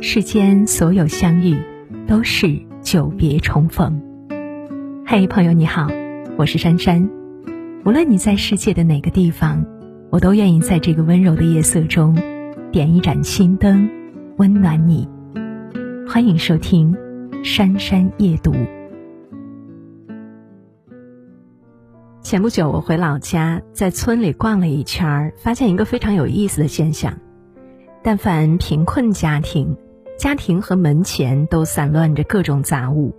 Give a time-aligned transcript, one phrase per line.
[0.00, 1.58] 世间所有相遇，
[2.06, 4.00] 都是久别重逢。
[5.04, 5.88] 嘿，朋友你好，
[6.36, 7.10] 我是珊珊。
[7.84, 9.66] 无论你在世界的哪个地方，
[10.10, 12.16] 我都愿意在这个温柔的夜色中，
[12.70, 13.90] 点一盏心灯，
[14.36, 15.08] 温暖你。
[16.08, 16.94] 欢迎收听
[17.44, 18.52] 《珊珊夜读》。
[22.22, 27.18] 前不久，我回老家，在村里逛了一圈，发现一个非常有意思的现象：
[28.00, 29.76] 但凡贫困家庭，
[30.18, 33.14] 家庭和门前都散乱着各种杂物；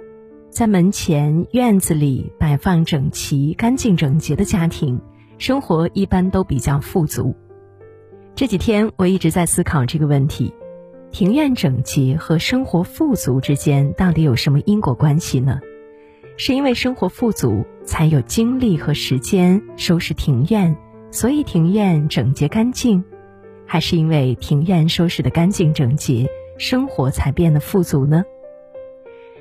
[0.49, 4.99] 在门前、院子里摆放整齐、干净整洁的家庭，
[5.37, 7.33] 生活一般都比较富足。
[8.35, 10.53] 这几天，我一直在思考这个问题：
[11.09, 15.61] 庭院整洁和生活富足之间到底有什么因果关系呢？
[16.35, 20.75] 是因为生活富足，才有精力和时间收拾庭院，
[21.11, 23.01] 所以庭院整洁干净；
[23.65, 28.23] 还是因为庭院收拾的干净整洁，生活才变得富足呢？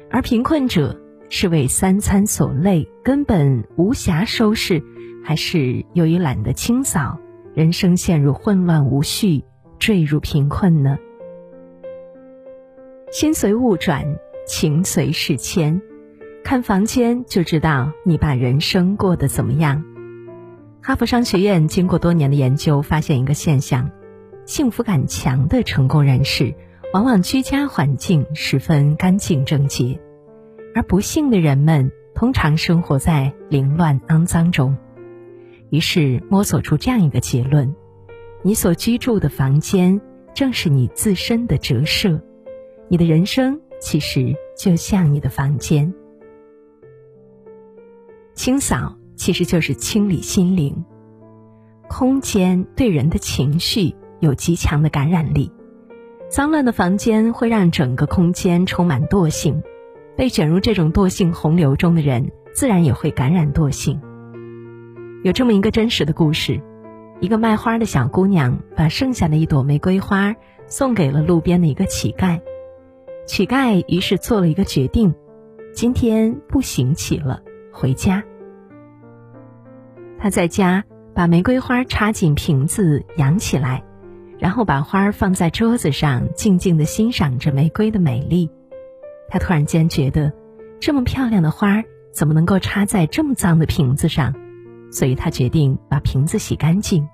[0.08, 0.98] 而贫困者
[1.28, 4.82] 是为三餐所累，根本无暇收拾，
[5.24, 7.18] 还是由于懒得清扫，
[7.54, 9.44] 人生陷入混乱无序，
[9.80, 10.96] 坠入贫困呢？
[13.10, 14.04] 心随物转，
[14.46, 15.82] 情随事迁。
[16.44, 19.84] 看房间就知道你把人生过得怎么样。
[20.80, 23.90] 哈佛商学院经过多年的研究，发现一个现象：
[24.46, 26.54] 幸福感强的成功人士，
[26.94, 29.98] 往往居家环境十分干净整洁；
[30.74, 34.74] 而不幸的人们，通常生活在凌乱肮脏中。
[35.68, 37.76] 于是摸索出这样一个结论：
[38.42, 40.00] 你所居住的房间，
[40.32, 42.22] 正是你自身的折射。
[42.88, 45.92] 你的人生其实就像你的房间。
[48.32, 50.86] 清扫其实就是清理心灵。
[51.86, 55.52] 空间对人的情绪有极强的感染力，
[56.28, 59.62] 脏乱的房间会让整个空间充满惰性，
[60.14, 63.98] 被卷入这种惰性洪流中的人，自然也会感染惰性。
[65.24, 66.60] 有这么一个真实的故事：
[67.20, 70.36] 一个卖花的小姑娘把剩下的一朵玫瑰花
[70.66, 72.40] 送给了路边的一个乞丐，
[73.26, 75.14] 乞丐于是做了一个决定：
[75.72, 77.40] 今天不行乞了。
[77.72, 78.22] 回家，
[80.18, 83.82] 他在家把玫瑰花插进瓶子养起来，
[84.38, 88.50] 然后把花儿放在桌子上，静静的欣赏着玫瑰的美丽。
[89.28, 90.32] 他突然间觉得，
[90.80, 94.34] 这么漂亮的花儿怎么能够插在这么脏的瓶子上？
[94.90, 97.08] 所以他决定把瓶子洗干净。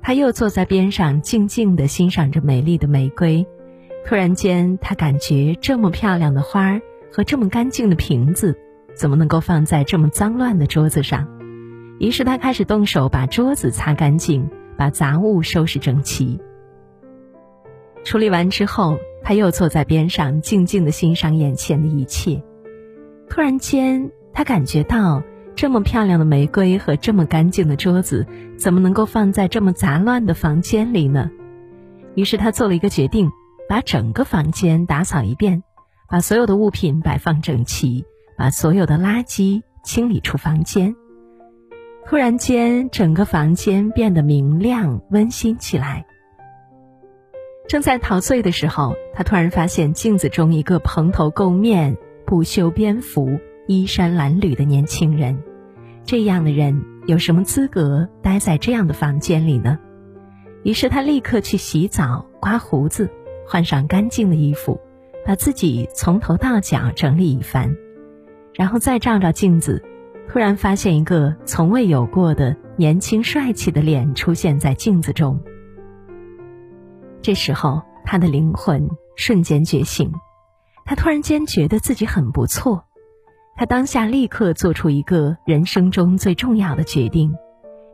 [0.00, 3.46] 他又坐在边上，静静的欣赏着美丽的玫瑰。
[4.06, 8.56] 突然间，他感觉这么漂亮的花儿和这么干净的瓶子。
[8.94, 11.26] 怎么能够放在这么脏乱的桌子上？
[11.98, 16.40] 于是他开始动手把桌子擦干净，把杂物收拾整齐。
[18.04, 22.42] 处理完之后，他又坐在边上，静静的欣赏眼前的一切。
[23.28, 25.22] 突然间，他感觉到
[25.54, 28.26] 这么漂亮的玫瑰和这么干净的桌子，
[28.56, 31.30] 怎么能够放在这么杂乱的房间里呢？
[32.14, 33.30] 于是他做了一个决定，
[33.68, 35.62] 把整个房间打扫一遍，
[36.08, 38.04] 把所有的物品摆放整齐。
[38.36, 40.96] 把所有的垃圾清理出房间。
[42.06, 46.04] 突然间，整个房间变得明亮温馨起来。
[47.66, 55.42] 正在陶醉的时候，他突然发现镜子中一个蓬头垢面、不修边幅、衣衫褴褛的年轻人。
[56.04, 59.78] 这样的人有什么资格待在这样的房间里呢？
[60.62, 63.08] 于是他立刻去洗澡、刮胡子，
[63.46, 64.78] 换上干净的衣服，
[65.24, 67.74] 把自己从头到脚整理一番。
[68.52, 69.82] 然后再照照镜子，
[70.28, 75.40] 突然发现一个从未有过的年轻帅气的脸出现在镜子中。
[77.22, 80.12] 这时候，他的灵魂瞬间觉醒，
[80.84, 82.84] 他突然间觉得自己很不错。
[83.56, 87.32] 他当下立刻做出一个人生中最重要的决定：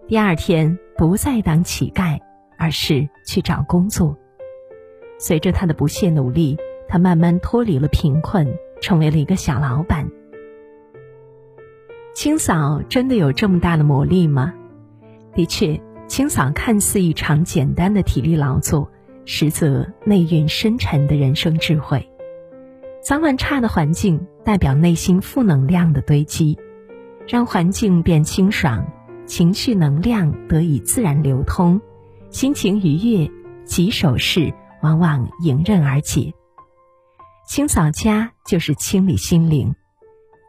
[0.09, 2.19] 第二天不再当乞丐，
[2.57, 4.17] 而是去找工作。
[5.19, 6.57] 随着他的不懈努力，
[6.89, 8.49] 他慢慢脱离了贫困，
[8.81, 10.11] 成为了一个小老板。
[12.15, 14.53] 清扫真的有这么大的魔力吗？
[15.35, 18.91] 的确，清扫看似一场简单的体力劳作，
[19.25, 22.07] 实则内蕴深沉的人生智慧。
[23.03, 26.59] 脏乱差的环境代表内心负能量的堆积，
[27.27, 28.85] 让环境变清爽，
[29.25, 31.81] 情绪能量得以自然流通，
[32.31, 33.31] 心情愉悦，
[33.65, 34.53] 棘手事
[34.83, 36.35] 往往迎刃而解。
[37.49, 39.75] 清扫家就是清理心灵。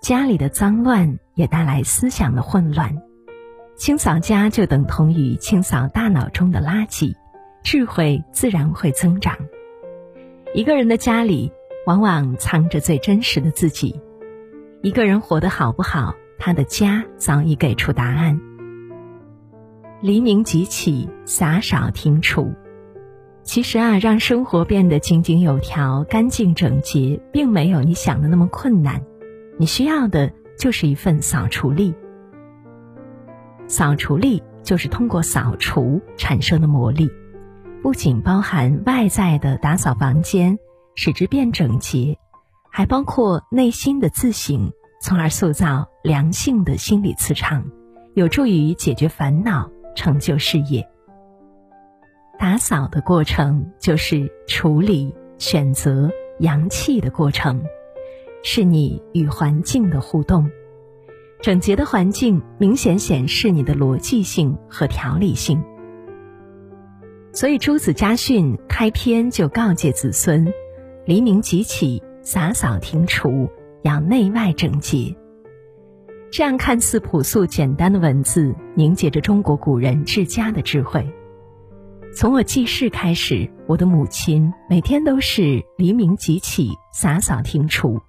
[0.01, 3.03] 家里的脏乱也带来思想的混乱，
[3.75, 7.13] 清扫家就等同于清扫大脑中的垃圾，
[7.61, 9.37] 智慧自然会增长。
[10.55, 11.51] 一个人的家里，
[11.85, 14.01] 往往藏着最真实的自己。
[14.81, 18.41] 一个人活得好不好，他的家早已给出答案。
[20.01, 22.51] 黎明即起，洒扫庭除。
[23.43, 29.03] 其实啊，让生活变得井井有条、干净整洁，并没有你想的那么困难。
[29.61, 31.93] 你需要的就是一份扫除力。
[33.67, 37.11] 扫除力就是通过扫除产生的魔力。
[37.83, 40.57] 不仅包含外在的打扫房间，
[40.95, 42.17] 使之变整洁，
[42.71, 47.63] 还包括内心的自省，从而塑造良性的心理磁场，
[48.15, 50.89] 有助于解决烦恼、成就事业。
[52.39, 56.09] 打扫的过程就是处理、选择、
[56.39, 57.63] 扬气的过程，
[58.43, 60.49] 是你与环境的互动。
[61.41, 65.63] 整洁的环境明显显示你的逻辑性和条理性。
[67.33, 70.53] 所以，朱子家训开篇就告诫子孙
[71.07, 73.49] ：“黎明即起，洒扫庭除，
[73.83, 75.15] 要内外整洁。”
[76.29, 81.09] 这样看似朴素简单的文字，凝结着中国古人治家的智慧。
[82.13, 88.01] 从我记事开始，我的母亲每天都是黎明即起，洒扫庭除，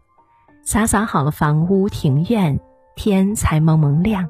[0.64, 2.58] 洒扫好了房屋庭院，
[2.94, 4.28] 天才蒙蒙亮。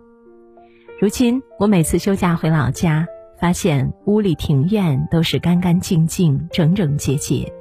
[1.00, 3.06] 如今，我每次休假回老家。
[3.38, 7.52] 发现屋里庭院都是干干净净、整整洁洁。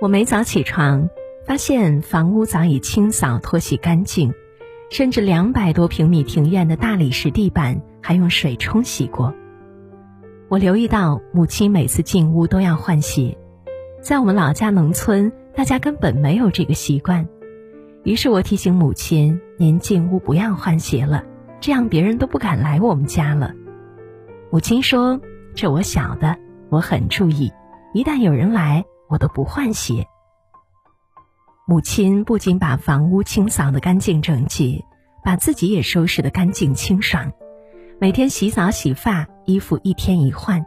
[0.00, 1.08] 我每早起床，
[1.46, 4.34] 发现房屋早已清扫拖洗干净，
[4.90, 9.32] 甚至两百多平米庭院的大理石地板还用水冲洗过。
[10.48, 13.38] 我留意到母亲每次进屋都要换鞋，
[14.00, 17.28] 在我们老家农村，大家根本没有这个习惯。
[18.04, 21.24] 于是我提醒母亲：“您进屋不要换鞋了，
[21.60, 23.54] 这样别人都不敢来我们家了。”
[24.50, 25.20] 母亲说
[25.54, 26.36] ：“这我晓得，
[26.68, 27.52] 我很注意。
[27.94, 30.06] 一旦有人来，我都不换鞋。”
[31.68, 34.84] 母亲不仅把房屋清扫得干净整洁，
[35.22, 37.32] 把自己也收拾得干净清爽。
[38.00, 40.66] 每天洗澡洗发，衣服一天一换。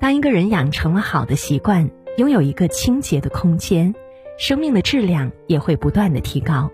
[0.00, 3.94] 当一个人养成了好的习惯，拥有一个清洁的空间，
[4.38, 6.70] 生命的质量也会不断的提高。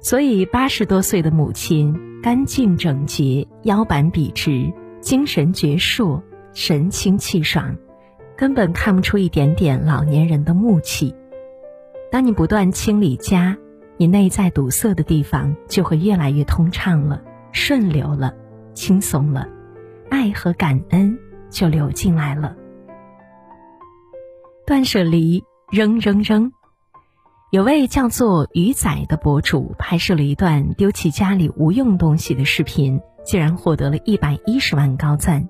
[0.00, 4.72] 所以，八十多岁的母亲干净整洁，腰板笔直。
[5.00, 6.20] 精神矍铄，
[6.52, 7.74] 神清气爽，
[8.36, 11.14] 根本看不出一点点老年人的木气。
[12.10, 13.56] 当你不断清理家，
[13.96, 18.34] 你内在堵塞的地方就会越来越通畅了、顺流了、
[18.74, 19.48] 轻松了，
[20.10, 21.18] 爱和感恩
[21.48, 22.54] 就流进来了。
[24.70, 26.52] 断舍离，扔扔扔。
[27.50, 33.00] 有位叫做鱼仔的博主拍摄了一段丢弃家里无用东西的视频。
[33.24, 35.48] 竟然获得了一百一十万高赞，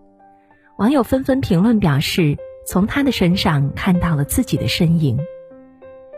[0.79, 5.19] 网友纷纷评论表示，从他的身上看到了自己的身影。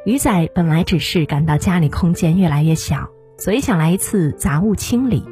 [0.06, 5.24] 鱼仔本来只是感到家里空间越来越小，所以想来一次杂物清理，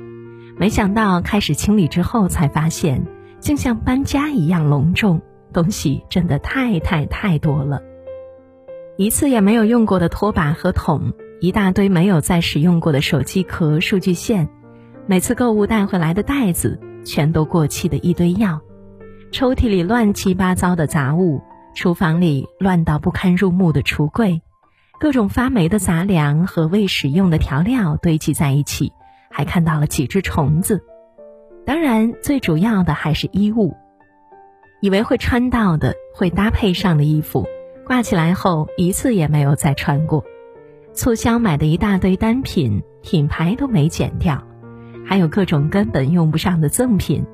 [0.59, 3.07] 没想到开始清理之后，才发现
[3.39, 5.23] 竟像搬家一样隆重，
[5.53, 7.83] 东西真的太太太多了。
[8.97, 14.49] 一次也没有用过的拖把和桶，一大堆没有再使用过的手机壳、数据线。
[15.07, 18.61] 每次购物带回来的袋子全都过期的一堆药，
[19.33, 21.41] 抽屉里乱七八糟的杂物，
[21.75, 24.43] 厨房里乱到不堪入目的橱柜，
[25.01, 28.93] 各种发霉的杂粮和未使用的调料堆积在一起，
[29.31, 30.85] 还看到了几只虫子。
[31.65, 33.77] 当然，最主要的还是衣物，
[34.81, 37.47] 以为会穿到的、会搭配上的衣服，
[37.87, 40.25] 挂起来后一次也没有再穿过。
[40.93, 44.43] 促销买的一大堆单品，品牌都没减掉。
[45.05, 47.25] 还有各种根本用不上的赠品，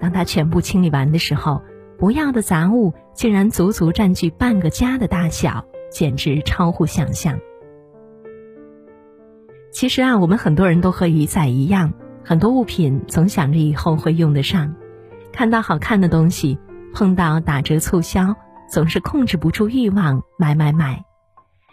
[0.00, 1.62] 当他全部清理完的时候，
[1.98, 7.38] 不要的杂物竟然足足占据半个家的大小，简直超乎想象。
[9.70, 14.74] 其实啊，我们很多人都和鱼仔一样，很多物品总想着以后会用得上，
[15.32, 16.58] 看到好看的东西，
[16.94, 18.34] 碰到打折促销，
[18.68, 21.04] 总是控制不住欲望买买买。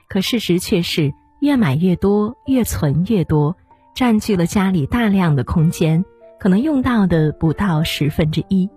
[0.09, 3.55] 可事实却是，越买越多，越存越多。
[3.95, 6.03] 占据了家里大量的空间，
[6.39, 8.69] 可能用到的不到十分之一，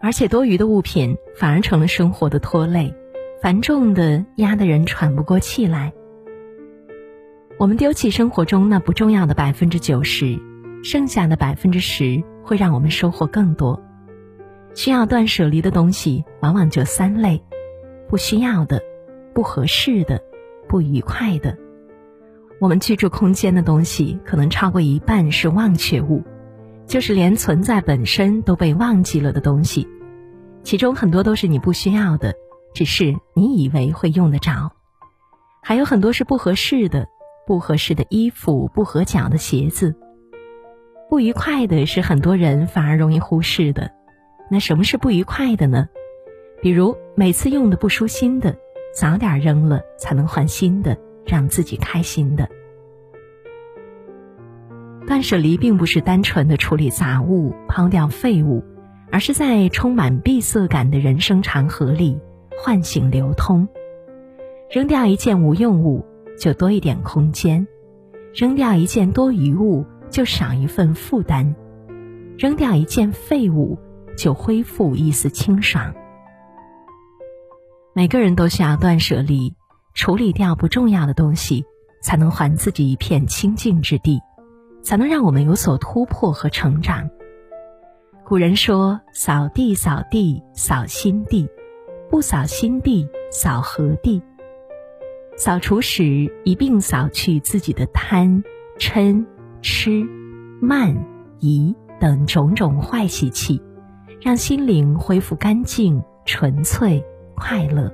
[0.00, 2.94] 而且多余的物品反而成了生活的拖累，
[3.42, 5.92] 繁重的压得人喘不过气来。
[7.58, 10.38] 我们丢弃生活中那不重要的百分之九十，
[10.82, 13.82] 剩下的百分之十会让我们收获更多。
[14.78, 17.42] 需要断舍离的东西往往就三类：
[18.08, 18.80] 不需要的、
[19.34, 20.22] 不合适的、
[20.68, 21.58] 不愉快的。
[22.60, 26.22] 我们居住空间的东西，可能超过一半是忘却物，
[26.86, 29.88] 就是连存在本身都被忘记了的东西。
[30.62, 32.36] 其中很多都是你不需要的，
[32.72, 34.70] 只是你以为会用得着；
[35.60, 37.08] 还有很多是不合适的，
[37.48, 39.96] 不合适的衣服，不合脚的鞋子。
[41.10, 43.97] 不愉快的是很多人反而容易忽视的。
[44.50, 45.88] 那什么是不愉快的呢？
[46.60, 48.56] 比如每次用的不舒心的，
[48.94, 52.48] 早点扔了才能换新的，让自己开心的。
[55.06, 58.62] 断舍离并不是单纯的处理杂物、抛掉废物，
[59.10, 62.18] 而是在充满闭塞感的人生长河里
[62.58, 63.68] 唤醒流通。
[64.70, 66.04] 扔掉一件无用物，
[66.38, 67.66] 就多一点空间；
[68.34, 71.54] 扔掉一件多余物，就少一份负担；
[72.36, 73.78] 扔掉一件废物，
[74.18, 75.94] 就恢复一丝清爽。
[77.94, 79.54] 每个人都需要断舍离，
[79.94, 81.64] 处理掉不重要的东西，
[82.02, 84.20] 才能还自己一片清净之地，
[84.82, 87.08] 才能让我们有所突破和成长。
[88.24, 91.48] 古人说：“扫地，扫地，扫心地；
[92.10, 94.20] 不扫心地，扫何地？”
[95.38, 98.42] 扫除时一并扫去自己的贪、
[98.78, 99.24] 嗔、
[99.62, 100.04] 痴、
[100.60, 101.06] 慢、
[101.38, 103.62] 疑等种种坏习气，
[104.20, 107.04] 让心灵恢复干净、纯粹。
[107.40, 107.88] 快乐。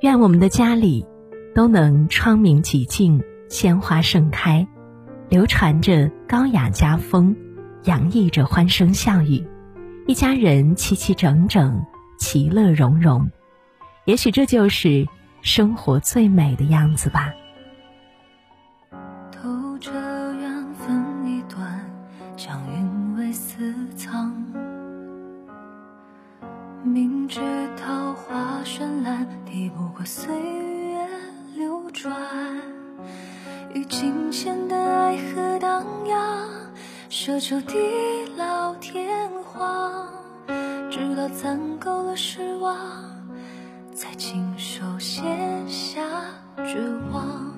[0.00, 1.04] 愿我们的家里
[1.54, 4.66] 都能窗明几净，鲜花盛开，
[5.28, 7.36] 流传着高雅家风，
[7.82, 9.46] 洋溢着欢声笑语，
[10.06, 11.84] 一家人齐齐整整，
[12.18, 13.30] 其乐融融。
[14.06, 15.06] 也许这就是
[15.42, 17.30] 生活最美的样子吧。
[26.84, 27.40] 明知
[27.78, 31.08] 桃花绚烂，抵不过岁月
[31.56, 32.14] 流转。
[33.72, 36.46] 与金钱的爱河荡漾，
[37.08, 37.74] 奢求地
[38.36, 40.08] 老天荒。
[40.90, 42.76] 直到攒够了失望，
[43.94, 45.22] 才亲手写
[45.66, 46.02] 下
[46.58, 46.78] 绝
[47.10, 47.54] 望。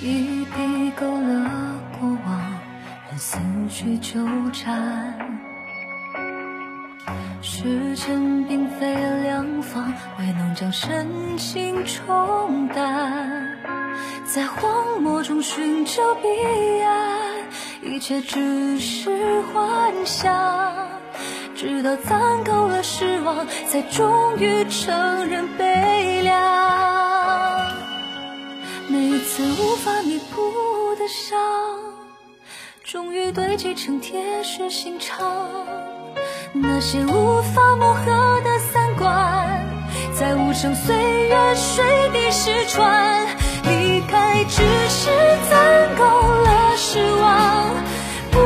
[0.00, 1.50] 一笔勾勒
[1.98, 2.40] 过往，
[3.10, 5.49] 任思绪纠缠。
[7.42, 13.56] 时间并非良方，未能将深情冲淡。
[14.24, 16.28] 在荒漠中寻找彼
[16.82, 17.18] 岸，
[17.82, 20.88] 一切只是幻想。
[21.56, 27.70] 直到攒够了失望，才终于承认悲凉。
[28.88, 31.38] 每一次无法弥补的伤，
[32.84, 35.46] 终于堆积成铁石心肠。
[36.52, 39.64] 那些无法磨合的三观，
[40.12, 40.96] 在无声岁
[41.28, 43.26] 月水滴石穿。
[43.62, 45.10] 离开只是
[45.48, 47.70] 攒够了失望，
[48.32, 48.38] 不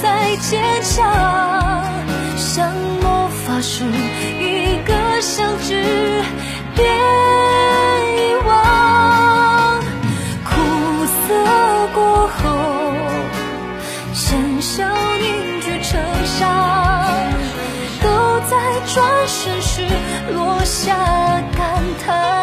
[0.00, 1.84] 再坚强。
[2.38, 2.72] 像
[3.02, 6.22] 魔法师，一个响指
[6.74, 9.80] 别遗忘。
[10.44, 12.42] 苦涩过后，
[14.14, 14.88] 浅笑
[20.32, 20.94] 落下
[21.56, 22.33] 感叹。